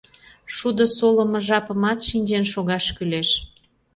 [0.55, 3.29] Шудо солымо жапымат шинчен шогаш кӱлеш.